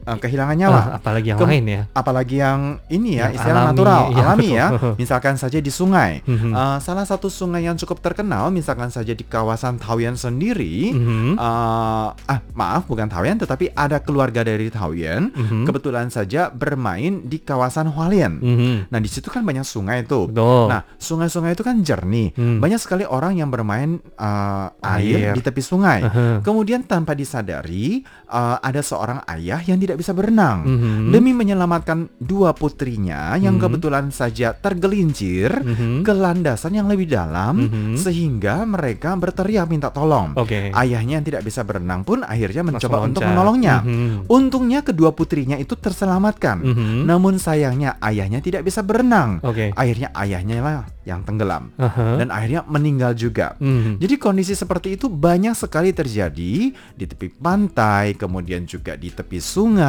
eh, 0.05 0.17
kehilangan 0.17 0.55
nyawa. 0.55 0.77
Ah, 0.77 0.85
apalagi 0.97 1.27
yang 1.33 1.39
Kem- 1.41 1.49
lain 1.49 1.65
ya. 1.65 1.81
Apalagi 1.91 2.35
yang 2.37 2.59
ini 2.87 3.17
ya, 3.17 3.29
Yang 3.29 3.33
istilah 3.41 3.61
alami, 3.61 3.69
natural, 3.73 4.01
iya, 4.05 4.23
alami 4.23 4.47
ya. 4.49 4.67
Misalkan 4.95 5.35
saja 5.35 5.57
di 5.57 5.69
sungai. 5.69 6.21
Eh, 6.25 6.77
salah 6.79 7.03
satu 7.03 7.27
sungai 7.27 7.65
yang 7.65 7.75
cukup 7.75 7.99
terkenal, 7.99 8.49
misalkan 8.49 8.87
saja 8.87 9.11
di 9.11 9.25
kawasan 9.25 9.75
Taoyuan 9.77 10.15
sendiri. 10.15 10.93
Mhm. 10.93 11.35
eh, 11.35 12.07
ah, 12.13 12.39
maaf, 12.53 12.85
bukan 12.85 13.09
Taoyuan, 13.09 13.37
tetapi 13.37 13.73
ada 13.73 13.99
keluarga 13.99 14.41
dari 14.41 14.69
Taoyuan. 14.69 15.33
Mhm. 15.33 15.65
Kebetulan 15.65 16.07
saja 16.07 16.47
bermain 16.49 17.25
di 17.25 17.41
kawasan 17.41 17.89
Hualien. 17.89 18.39
Mhm. 18.39 18.75
Nah, 18.89 18.99
di 18.99 19.09
situ 19.09 19.27
kan 19.27 19.41
banyak 19.41 19.65
sungai 19.65 20.05
tuh. 20.05 20.29
Betul. 20.29 20.69
Nah, 20.69 20.85
sungai-sungai 20.95 21.53
itu 21.53 21.63
kan 21.63 21.81
jernih. 21.81 22.29
Hmm. 22.35 22.59
Banyak 22.59 22.77
sekali 22.77 23.03
orang 23.03 23.35
yang 23.35 23.49
bermain 23.49 23.97
uh, 24.17 24.67
Air. 24.81 25.31
air 25.31 25.33
di 25.33 25.41
tepi 25.41 25.61
sungai. 25.61 26.03
Aha. 26.03 26.39
Kemudian 26.41 26.83
tanpa 26.83 27.13
disadari, 27.13 28.03
uh, 28.29 28.57
ada 28.59 28.81
seorang 28.81 29.23
ayah 29.27 29.61
yang 29.61 29.77
tidak 29.77 29.94
tidak 29.95 30.03
bisa 30.03 30.11
berenang. 30.11 30.67
Mhm. 30.67 31.15
Demi 31.15 31.31
menyelamatkan 31.31 32.11
dua 32.19 32.51
putrinya 32.51 33.39
yang 33.39 33.55
Mhm. 33.55 33.63
kebetulan 33.63 34.05
saja 34.11 34.51
tergelincir 34.51 35.47
Mhm. 35.55 36.03
ke 36.03 36.11
landasan 36.11 36.75
yang 36.75 36.91
lebih 36.91 37.07
dalam 37.07 37.63
Mhm. 37.63 37.95
sehingga 37.95 38.67
mereka 38.67 39.15
berteriak 39.15 39.71
minta 39.71 39.87
tolong. 39.87 40.35
Oke. 40.35 40.75
Ayahnya 40.75 41.23
yang 41.23 41.25
tidak 41.25 41.47
bisa 41.47 41.63
berenang 41.63 42.03
pun 42.03 42.27
akhirnya 42.27 42.59
Langsung 42.59 42.91
mencoba 42.91 42.97
untuk 43.07 43.23
loncat. 43.23 43.31
menolongnya. 43.31 43.75
Mhm. 43.87 44.27
Untungnya 44.27 44.79
kedua 44.83 45.15
putrinya 45.15 45.55
itu 45.55 45.79
terselamatkan. 45.79 46.59
Mhm. 46.59 47.07
Namun 47.07 47.39
sayangnya 47.39 47.95
ayahnya 48.03 48.43
tidak 48.43 48.67
bisa 48.67 48.83
berenang. 48.83 49.39
Oke. 49.47 49.71
Akhirnya 49.71 50.11
ayahnya 50.11 50.59
lah 50.59 50.83
yang 51.05 51.21
tenggelam 51.21 51.69
Aha. 51.77 52.17
dan 52.17 52.33
akhirnya 52.33 52.65
meninggal 52.65 53.13
juga. 53.13 53.53
Mhm. 53.61 54.01
Jadi 54.01 54.15
kondisi 54.17 54.57
seperti 54.57 54.97
itu 54.97 55.05
banyak 55.07 55.53
sekali 55.53 55.93
terjadi 55.93 56.53
di 56.73 57.05
tepi 57.05 57.29
pantai, 57.29 58.17
kemudian 58.17 58.65
juga 58.65 58.97
di 58.97 59.13
tepi 59.13 59.37
sungai, 59.37 59.84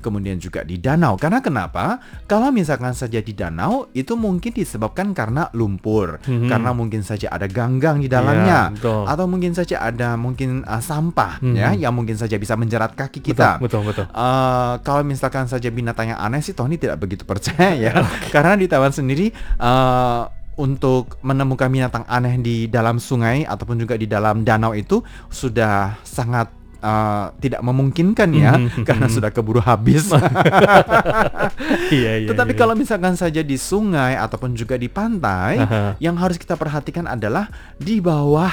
kemudian 0.00 0.36
juga 0.36 0.62
di 0.62 0.78
danau. 0.78 1.14
Karena 1.16 1.38
kenapa? 1.40 1.98
Kalau 2.24 2.48
misalkan 2.50 2.92
saja 2.92 3.18
di 3.18 3.32
danau 3.32 3.90
itu 3.92 4.14
mungkin 4.14 4.52
disebabkan 4.52 5.12
karena 5.12 5.48
lumpur, 5.52 6.22
Mhm. 6.24 6.48
karena 6.48 6.70
mungkin 6.72 7.02
saja 7.02 7.28
ada 7.30 7.46
ganggang 7.46 7.98
di 7.98 8.08
dalamnya, 8.08 8.70
Iya, 8.70 8.76
betul. 8.76 9.02
atau 9.06 9.24
mungkin 9.26 9.52
saja 9.52 9.76
ada 9.80 10.14
mungkin 10.16 10.62
uh, 10.62 10.82
sampah 10.82 11.42
Mhm. 11.42 11.54
ya 11.54 11.68
yang 11.76 11.94
mungkin 11.94 12.14
saja 12.14 12.36
bisa 12.36 12.54
menjerat 12.54 12.94
kaki 12.94 13.20
kita. 13.20 13.58
Betul, 13.58 13.82
betul, 13.86 14.04
betul. 14.04 14.06
Eh, 14.12 14.74
kalau 14.82 15.02
misalkan 15.02 15.46
saja 15.46 15.68
binatang 15.68 16.12
yang 16.12 16.20
aneh 16.20 16.40
sih 16.40 16.52
Tony 16.52 16.76
tidak 16.76 17.00
begitu 17.00 17.24
percaya 17.24 17.72
ya 17.84 17.92
karena 18.30 18.54
di 18.54 18.66
Taiwan 18.66 18.92
sendiri 18.92 19.32
eh, 19.32 20.22
untuk 20.52 21.16
menemukan 21.24 21.72
binatang 21.72 22.04
aneh 22.04 22.36
di 22.36 22.68
dalam 22.68 23.00
sungai 23.00 23.48
ataupun 23.48 23.80
juga 23.80 23.96
di 23.96 24.04
dalam 24.04 24.44
danau 24.44 24.76
itu 24.76 25.00
sudah 25.32 25.96
sangat 26.04 26.52
eh, 26.82 27.26
tidak 27.38 27.62
memungkinkan 27.62 28.28
ya 28.34 28.58
Mhm. 28.58 28.82
karena 28.88 29.06
sudah 29.06 29.30
keburu 29.30 29.62
habis. 29.62 30.10
Iya, 31.92 32.12
iya. 32.24 32.28
Tetapi 32.32 32.52
iya. 32.54 32.58
kalau 32.58 32.74
misalkan 32.74 33.14
saja 33.14 33.40
di 33.40 33.54
sungai 33.54 34.16
ataupun 34.16 34.56
juga 34.56 34.74
di 34.74 34.88
pantai, 34.88 35.60
Aha. 35.60 35.94
yang 36.00 36.16
harus 36.18 36.36
kita 36.36 36.56
perhatikan 36.56 37.06
adalah 37.06 37.48
di 37.76 38.00
bawah 38.00 38.50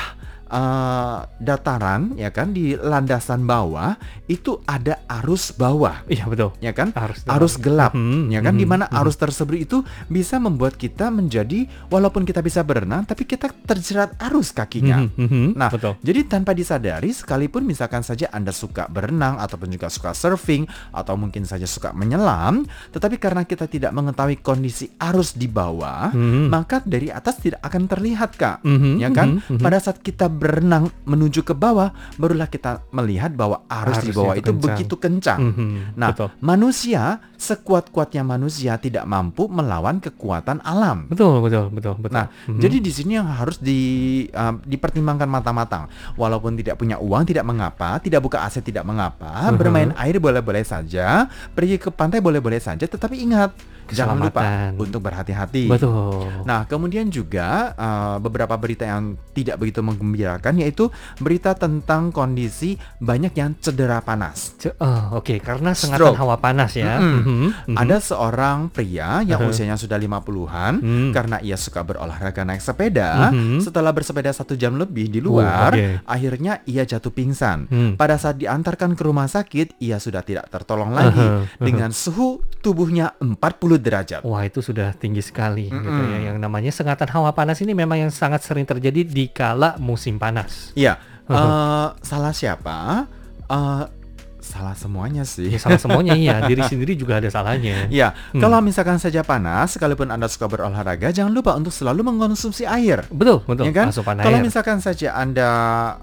eh, 0.49 1.17
dataran, 1.39 2.17
ya 2.17 2.29
kan, 2.29 2.51
di 2.51 2.73
landasan 2.73 3.45
bawah 3.45 3.95
itu 4.25 4.61
ada 4.65 5.01
arus 5.21 5.53
bawah, 5.53 6.01
Iya, 6.05 6.25
betul. 6.25 6.53
ya 6.59 6.73
kan, 6.73 6.89
Arus 6.93 7.21
arus 7.25 7.53
gelap, 7.57 7.93
Mhm, 7.93 8.29
ya 8.29 8.41
kan, 8.41 8.53
di 8.53 8.65
mhm, 8.65 8.71
mana 8.71 8.85
mhm. 8.89 8.97
arus 9.01 9.15
tersebut 9.15 9.57
itu 9.57 9.77
bisa 10.05 10.37
membuat 10.37 10.75
kita 10.75 11.09
menjadi 11.09 11.69
walaupun 11.87 12.25
kita 12.25 12.41
bisa 12.41 12.61
berenang, 12.61 13.05
tapi 13.05 13.25
kita 13.25 13.49
terjerat 13.65 14.17
arus 14.29 14.49
kakinya. 14.49 15.05
Mhm, 15.05 15.17
mhm. 15.17 15.47
Nah, 15.53 15.69
betul. 15.69 15.93
jadi 16.01 16.25
tanpa 16.25 16.53
disadari 16.53 17.13
sekalipun 17.13 17.63
misalkan 17.63 18.01
saja 18.01 18.29
Anda 18.29 18.49
suka 18.49 18.89
berenang 18.89 19.37
ataupun 19.37 19.69
juga 19.69 19.89
suka 19.89 20.13
surfing 20.13 20.65
atau 20.89 21.13
mungkin 21.13 21.45
saja 21.45 21.65
suka 21.65 21.93
menyelam, 21.93 22.65
tetapi 22.89 23.17
karena 23.17 23.45
kita 23.45 23.69
tidak 23.69 23.93
mengetahui 23.93 24.41
kondisi 24.41 24.89
arus 24.97 25.37
di 25.37 25.45
bawah, 25.45 26.09
Mhm. 26.09 26.49
maka 26.49 26.81
dari 26.81 27.09
atas 27.09 27.37
tidak 27.37 27.61
akan 27.61 27.85
terlihat, 27.85 28.33
Kak. 28.33 28.57
Mhm, 28.65 28.93
Ya 28.97 29.09
kan? 29.13 29.37
mhm, 29.41 29.57
mhm. 29.57 29.61
Pada 29.61 29.77
saat 29.77 30.01
kita 30.01 30.25
berenang 30.39 30.87
menuju 31.03 31.43
ke 31.43 31.51
bawah, 31.51 31.91
barulah 32.15 32.47
kita 32.47 32.87
melihat 32.89 33.35
bahwa 33.35 33.67
arus 33.67 33.99
di 33.99 34.09
Arusnya 34.09 34.15
bawah 34.15 34.35
itu 34.35 34.49
kencang. 34.49 34.63
begitu 34.63 34.95
kencang. 34.95 35.39
Mhm, 35.43 35.69
Nah, 35.93 36.09
betul. 36.09 36.27
manusia 36.39 37.19
sekuat-kuatnya 37.39 38.21
manusia 38.21 38.75
tidak 38.75 39.03
mampu 39.03 39.47
melawan 39.47 39.97
kekuatan 39.97 40.59
alam. 40.61 41.07
Betul, 41.07 41.39
betul, 41.39 41.71
betul, 41.71 41.95
betul. 41.97 42.11
Nah, 42.11 42.27
Mhm. 42.45 42.59
jadi 42.59 42.77
di 42.77 42.91
sini 42.91 43.11
yang 43.15 43.31
harus 43.31 43.57
di 43.57 43.79
uh, 44.29 44.59
dipertimbangkan 44.59 45.25
matang-matang. 45.25 45.87
Walaupun 46.13 46.53
tidak 46.53 46.75
punya 46.75 46.99
uang 46.99 47.23
tidak 47.23 47.43
mengapa, 47.43 47.97
tidak 47.97 48.19
buka 48.19 48.43
aset 48.43 48.61
tidak 48.61 48.83
mengapa, 48.83 49.49
Mhm. 49.49 49.55
bermain 49.55 49.91
air 49.95 50.19
boleh-boleh 50.19 50.61
saja, 50.61 51.25
pergi 51.49 51.79
ke 51.79 51.89
pantai 51.89 52.19
boleh-boleh 52.19 52.59
saja, 52.59 52.83
tetapi 52.83 53.15
ingat 53.17 53.55
jangan 53.89 54.21
lupa 54.21 54.43
untuk 54.75 55.01
berhati-hati. 55.01 55.65
betul. 55.65 56.29
Nah, 56.43 56.61
kemudian 56.63 57.07
juga 57.07 57.73
uh, 57.73 58.17
beberapa 58.19 58.53
berita 58.53 58.83
yang 58.83 59.17
tidak 59.31 59.57
begitu 59.57 59.79
menggembirakan 59.79 60.59
yaitu 60.59 60.91
berita 61.17 61.55
tentang 61.55 62.11
kondisi 62.11 62.75
banyak 62.99 63.31
yang 63.33 63.55
cedera 63.57 63.97
panas. 63.99 64.53
Ce- 64.57 64.75
oh, 64.75 65.17
Oke, 65.17 65.39
karena 65.39 65.71
sengatan 65.71 66.11
Stroke. 66.11 66.19
hawa 66.19 66.37
panas 66.37 66.75
ya. 66.75 66.99
Mm-mm. 66.99 67.17
Mhm, 67.19 67.28
mhm. 67.29 67.75
Ada 67.75 67.97
seorang 67.99 68.67
pria 68.67 69.21
yang 69.21 69.37
Uh-huh. 69.37 69.51
usianya 69.51 69.75
sudah 69.75 69.95
50-an 69.95 70.73
Hmm. 70.75 71.11
karena 71.11 71.37
ia 71.39 71.55
suka 71.55 71.81
berolahraga 71.81 72.41
naik 72.41 72.59
sepeda. 72.59 73.29
Mhm. 73.29 73.61
Setelah 73.61 73.89
bersepeda 73.89 74.29
satu 74.29 74.53
jam 74.53 74.75
lebih 74.75 75.07
di 75.07 75.19
Oh, 75.19 75.37
luar, 75.37 75.71
oke. 75.71 76.01
akhirnya 76.03 76.59
ia 76.65 76.83
jatuh 76.83 77.09
pingsan. 77.09 77.67
Hmm. 77.67 77.91
Pada 77.93 78.15
saat 78.15 78.35
diantarkan 78.35 78.93
ke 78.93 79.03
rumah 79.03 79.25
sakit, 79.25 79.77
ia 79.77 79.97
sudah 79.97 80.21
tidak 80.21 80.49
tertolong 80.49 80.89
lagi 80.89 81.15
Uh-huh, 81.15 81.45
uh-huh. 81.45 81.61
dengan 81.61 81.91
suhu 81.91 82.29
tubuhnya 82.59 83.13
40 83.17 83.77
derajat. 83.77 84.21
Wah 84.21 84.41
itu 84.41 84.59
sudah 84.59 84.91
tinggi 84.91 85.21
sekali 85.21 85.67
gitu 85.67 85.79
Mm-mm. 85.79 86.11
ya. 86.11 86.19
Yang 86.27 86.37
namanya 86.39 86.71
sengatan 86.71 87.07
hawa 87.09 87.31
panas 87.31 87.59
ini 87.59 87.71
memang 87.71 87.99
yang 87.99 88.11
sangat 88.11 88.41
sering 88.41 88.63
terjadi 88.63 89.01
di 89.01 89.27
kala 89.27 89.77
musim 89.77 90.17
panas. 90.17 90.71
Iya, 90.73 90.97
Uh-huh. 91.25 91.37
eh, 91.37 91.87
salah 92.01 92.33
siapa? 92.33 93.05
Eh, 93.45 93.83
salah 94.49 94.73
semuanya 94.73 95.21
sih. 95.21 95.45
Ya 95.47 95.61
salah 95.61 95.77
semuanya 95.77 96.17
iya, 96.17 96.41
diri 96.43 96.65
sendiri 96.65 96.97
juga 96.97 97.21
ada 97.21 97.29
salahnya. 97.29 97.85
Ya, 97.93 98.17
Hmm. 98.33 98.41
kalau 98.41 98.57
misalkan 98.59 98.97
saja 98.97 99.21
panas, 99.21 99.77
sekalipun 99.77 100.09
Anda 100.09 100.25
suka 100.25 100.49
berolahraga, 100.49 101.13
jangan 101.13 101.29
lupa 101.29 101.53
untuk 101.53 101.69
selalu 101.69 102.01
mengkonsumsi 102.01 102.65
air. 102.65 103.05
Betul, 103.09 103.45
betul. 103.45 103.69
Ya 103.69 103.73
kan? 103.75 103.87
Asupan 103.93 104.17
Kalau 104.17 104.35
air. 104.35 104.45
misalkan 104.45 104.77
saja 104.81 105.13
Anda 105.13 105.49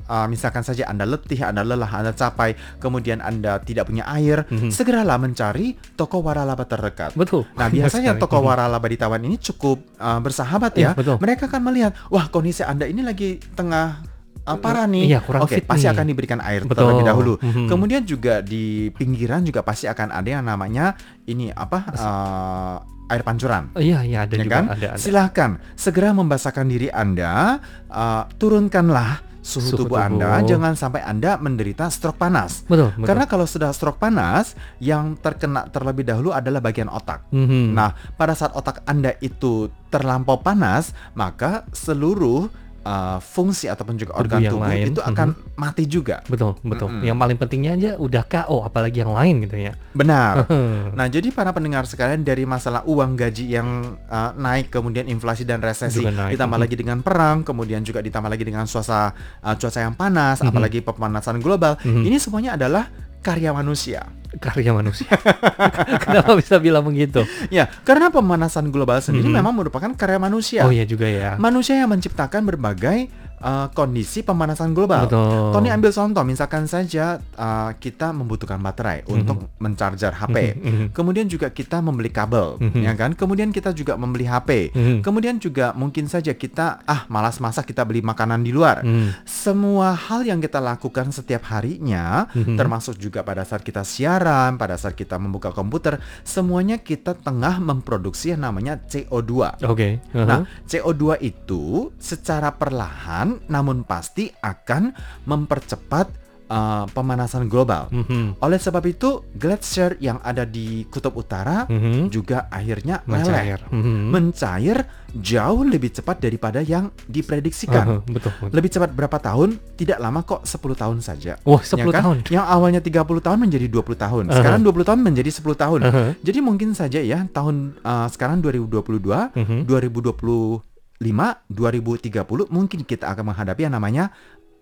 uh, 0.01 0.27
misalkan 0.27 0.63
saja 0.63 0.87
Anda 0.87 1.03
letih, 1.05 1.43
Anda 1.43 1.67
lelah, 1.67 1.91
Anda 1.91 2.13
capai, 2.13 2.55
kemudian 2.79 3.19
Anda 3.19 3.59
tidak 3.59 3.91
punya 3.91 4.07
air, 4.07 4.47
Mhm. 4.47 4.71
segeralah 4.71 5.19
mencari 5.19 5.75
toko 5.95 6.23
waralaba 6.23 6.63
terdekat. 6.65 7.13
Betul. 7.13 7.43
Nah, 7.55 7.67
biasanya 7.75 8.15
toko 8.15 8.39
Mhm. 8.39 8.47
waralaba 8.47 8.87
di 8.87 8.97
Taiwan 8.97 9.23
ini 9.23 9.37
cukup 9.37 9.83
uh, 9.99 10.23
bersahabat 10.23 10.73
Iya, 10.77 10.87
ya. 10.87 10.91
betul. 10.95 11.17
Mereka 11.19 11.49
akan 11.49 11.63
melihat, 11.65 11.93
wah 12.07 12.29
kondisi 12.29 12.63
Anda 12.63 12.87
ini 12.87 13.03
lagi 13.03 13.43
tengah 13.53 14.16
uh, 14.47 14.57
parah 14.57 14.87
nih. 14.87 15.11
Iya, 15.11 15.19
kurang 15.21 15.43
Oke, 15.45 15.59
fit 15.59 15.67
pasti 15.67 15.85
nih. 15.85 15.93
akan 15.93 16.05
diberikan 16.07 16.41
air 16.41 16.63
Betul. 16.63 16.87
terlebih 16.87 17.05
dahulu. 17.05 17.35
Mhm. 17.43 17.67
Kemudian 17.67 18.03
juga 18.03 18.41
di 18.41 18.89
pinggiran 18.95 19.43
juga 19.43 19.61
pasti 19.61 19.85
akan 19.85 20.15
ada 20.15 20.29
yang 20.31 20.45
namanya 20.47 20.95
ini 21.27 21.51
apa? 21.51 21.79
uh, 21.93 22.77
air 23.07 23.23
pancuran. 23.23 23.71
Oh, 23.75 23.83
iya, 23.83 24.03
iya 24.03 24.27
ada 24.27 24.35
Ya 24.35 24.43
juga 24.43 24.55
kan? 24.57 24.65
ada 24.73 24.87
ada. 24.95 24.99
Silahkan 24.99 25.51
segera 25.75 26.11
membasahkan 26.11 26.67
diri 26.67 26.91
Anda, 26.91 27.63
uh, 27.87 28.27
turunkanlah 28.35 29.23
suhu, 29.39 29.63
Suhu 29.63 29.79
tubuh, 29.87 30.03
Anda, 30.03 30.43
tubuh. 30.43 30.51
jangan 30.51 30.75
sampai 30.75 31.07
Anda 31.07 31.39
menderita 31.39 31.87
stroke 31.87 32.19
panas. 32.19 32.67
Betul, 32.67 32.91
betul. 32.99 33.07
Karena 33.07 33.25
kalau 33.31 33.47
sudah 33.47 33.71
stroke 33.71 34.03
panas, 34.03 34.59
yang 34.83 35.15
terkena 35.15 35.71
terlebih 35.71 36.03
dahulu 36.03 36.35
adalah 36.35 36.59
bagian 36.59 36.91
otak. 36.91 37.31
Mhm. 37.31 37.71
Nah, 37.71 37.95
pada 38.19 38.35
saat 38.35 38.51
otak 38.51 38.83
Anda 38.85 39.15
itu 39.21 39.71
terlampau 39.87 40.43
panas, 40.43 40.91
maka 41.15 41.63
seluruh 41.71 42.51
uh, 42.87 43.19
fungsi 43.19 43.67
ataupun 43.67 43.99
juga 43.99 44.15
Tubuh 44.15 44.23
organ 44.23 44.41
yang 44.47 44.55
tubuh 44.55 44.71
lain, 44.71 44.87
itu 44.95 45.01
akan 45.03 45.29
mati 45.59 45.85
juga. 45.91 46.23
betul, 46.31 46.55
betul. 46.63 46.87
Mm-mm. 46.87 47.03
Yang 47.03 47.17
paling 47.19 47.37
pentingnya 47.43 47.73
aja 47.75 47.91
udah 47.99 48.23
KO, 48.23 48.63
apalagi 48.63 49.03
yang 49.03 49.11
lain 49.11 49.43
gitu 49.43 49.57
ya. 49.59 49.73
Benar. 49.93 50.35
Nah, 50.97 51.07
jadi 51.11 51.29
para 51.35 51.51
pendengar 51.53 51.85
sekalian 51.85 52.23
dari 52.23 52.47
masalah 52.47 52.87
uang 52.87 53.19
gaji 53.19 53.59
yang 53.59 53.99
uh, 54.07 54.31
naik, 54.37 54.71
kemudian 54.71 55.05
inflasi 55.11 55.43
dan 55.43 55.59
resesi, 55.61 56.01
ditambah 56.05 56.57
mhm. 56.57 56.65
lagi 56.65 56.77
dengan 56.79 56.99
perang, 57.03 57.43
kemudian 57.43 57.83
juga 57.83 58.01
ditambah 58.01 58.31
lagi 58.31 58.45
dengan 58.47 58.65
suasana 58.65 59.13
uh, 59.43 59.55
cuaca 59.59 59.81
yang 59.83 59.97
panas, 59.97 60.41
Mhm. 60.41 60.49
apalagi 60.53 60.79
pemanasan 60.81 61.43
global, 61.43 61.77
Mhm. 61.83 62.03
ini 62.07 62.17
semuanya 62.17 62.55
adalah 62.55 62.87
karya 63.21 63.51
manusia. 63.51 64.07
Karya 64.37 64.71
manusia. 64.71 65.09
Kenapa 66.05 66.37
bisa 66.37 66.61
bilang 66.61 66.85
begitu? 66.85 67.25
Ya, 67.49 67.71
karena 67.83 68.13
pemanasan 68.13 68.69
global 68.69 69.01
sendiri 69.01 69.33
Mhm. 69.33 69.37
memang 69.41 69.55
merupakan 69.57 69.89
karya 69.97 70.21
manusia. 70.21 70.61
Oh 70.63 70.73
iya 70.73 70.85
juga 70.85 71.09
ya. 71.09 71.37
Manusia 71.37 71.81
yang 71.81 71.89
menciptakan 71.89 72.45
berbagai 72.45 73.09
uh, 73.41 73.69
kondisi 73.73 74.23
pemanasan 74.23 74.73
global. 74.73 75.07
Betul. 75.09 75.53
Tony 75.53 75.69
ambil 75.69 75.91
contoh, 75.91 76.25
misalkan 76.25 76.65
saja 76.67 77.19
uh, 77.37 77.71
kita 77.77 78.13
membutuhkan 78.13 78.59
baterai 78.59 79.05
untuk 79.07 79.51
mencarger 79.59 80.13
HP. 80.13 80.37
Mhm. 80.57 80.87
Kemudian 80.93 81.27
juga 81.27 81.51
kita 81.51 81.81
membeli 81.81 82.09
kabel, 82.09 82.61
Mhm. 82.61 82.81
ya 82.83 82.93
kan? 82.95 83.11
Kemudian 83.13 83.51
kita 83.51 83.73
juga 83.73 83.97
membeli 83.97 84.25
HP. 84.25 84.71
Mhm. 84.73 84.97
Kemudian 85.03 85.37
juga 85.37 85.73
mungkin 85.73 86.07
saja 86.07 86.33
kita 86.33 86.85
ah 86.85 87.05
malas 87.09 87.39
masak 87.39 87.69
kita 87.69 87.83
beli 87.85 88.01
makanan 88.01 88.45
di 88.45 88.53
luar. 88.53 88.81
Mhm. 88.85 89.25
Semua 89.27 89.93
hal 89.97 90.25
yang 90.25 90.39
kita 90.39 90.61
lakukan 90.61 91.11
setiap 91.11 91.49
harinya, 91.51 92.29
Mhm. 92.33 92.57
termasuk 92.57 92.97
juga 92.97 93.23
pada 93.23 93.43
saat 93.43 93.63
kita 93.63 93.83
siaran, 93.83 94.55
pada 94.57 94.77
saat 94.77 94.95
kita 94.95 95.17
membuka 95.17 95.51
komputer, 95.51 95.99
semuanya 96.23 96.79
kita 96.79 97.17
tengah 97.17 97.59
memproduksi 97.59 98.33
yang 98.35 98.43
namanya 98.47 98.79
CO2. 98.87 99.57
Oke. 99.65 99.99
Nah, 100.13 100.45
Mhm. 100.45 100.67
CO2 100.67 101.19
itu 101.19 101.91
secara 101.99 102.53
perlahan 102.53 103.26
perlahan 103.27 103.51
namun 103.51 103.83
pasti 103.83 104.31
akan 104.31 104.95
mempercepat 105.27 106.07
uh, 106.47 106.87
pemanasan 106.95 107.51
global. 107.51 107.91
Mm 107.91 108.05
-hmm. 108.07 108.25
Oleh 108.39 108.59
sebab 108.63 108.85
itu, 108.87 109.27
gletser 109.35 109.99
yang 109.99 110.23
ada 110.23 110.47
di 110.47 110.87
kutub 110.87 111.19
utara 111.19 111.67
mm 111.67 111.79
-hmm. 111.79 112.01
juga 112.11 112.47
akhirnya 112.51 113.03
mencair. 113.11 113.67
Mm 113.67 113.83
-hmm. 113.83 113.99
mencair 114.15 114.77
jauh 115.17 115.65
lebih 115.65 115.91
cepat 115.91 116.23
daripada 116.23 116.63
yang 116.63 116.93
diprediksikan. 117.09 117.99
Uh, 117.99 118.01
betul, 118.07 118.31
betul. 118.39 118.53
Lebih 118.55 118.71
cepat 118.71 118.91
berapa 118.95 119.19
tahun? 119.19 119.59
Tidak 119.75 119.99
lama 119.99 120.23
kok 120.23 120.45
10 120.45 120.77
tahun 120.77 120.99
saja. 121.03 121.41
Wah, 121.43 121.63
10 121.65 121.83
ya 121.83 121.85
kan? 121.89 121.95
tahun. 122.05 122.17
Yang 122.31 122.47
awalnya 122.47 122.81
30 122.85 123.27
tahun 123.27 123.39
menjadi 123.43 123.67
20 123.67 123.97
tahun. 123.97 124.25
Uh 124.31 124.35
-huh. 124.37 124.61
puluh 124.63 124.85
20 124.85 124.89
tahun 124.93 125.01
menjadi 125.03 125.31
10 125.35 125.57
tahun. 125.57 125.81
Uh 125.83 125.91
-huh. 125.91 126.09
Jadi 126.23 126.39
mungkin 126.45 126.71
saja 126.77 127.01
ya 127.01 127.25
tahun 127.33 127.81
uh, 127.81 128.07
sekarang 128.13 128.45
2022, 128.45 129.09
uh 129.09 129.33
-huh. 129.33 129.61
2020 129.65 130.76
5 131.01 131.53
2030 131.53 132.49
mungkin 132.49 132.81
kita 132.89 133.13
akan 133.13 133.33
menghadapi 133.33 133.69
yang 133.69 133.75
namanya 133.77 134.15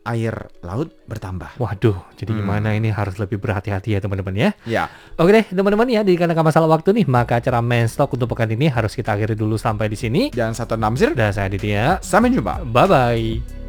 air 0.04 0.36
laut 0.60 0.92
bertambah. 1.08 1.56
Waduh, 1.56 1.96
jadi 2.14 2.36
hmm. 2.36 2.40
gimana 2.44 2.68
ini 2.76 2.92
harus 2.92 3.16
lebih 3.16 3.40
berhati-hati 3.40 3.96
ya 3.96 4.00
teman-teman 4.04 4.36
ya. 4.36 4.50
Ya. 4.68 4.84
Oke 5.16 5.32
deh 5.32 5.44
teman-teman 5.48 5.88
ya, 5.88 6.04
dikarenakan 6.04 6.44
masalah 6.44 6.68
waktu 6.68 6.92
nih, 6.92 7.06
maka 7.08 7.40
acara 7.40 7.64
Menstock 7.64 8.12
untuk 8.12 8.28
pekan 8.36 8.52
ini 8.52 8.68
harus 8.68 8.92
kita 8.92 9.16
akhiri 9.16 9.34
dulu 9.34 9.56
sampai 9.56 9.88
di 9.88 9.96
sini. 9.96 10.22
jangan 10.30 10.52
satu 10.52 10.76
Namzir. 10.76 11.16
Dan 11.16 11.32
saya 11.32 11.48
Aditya. 11.48 12.04
Sampai 12.04 12.30
jumpa. 12.30 12.62
Bye-bye. 12.68 13.63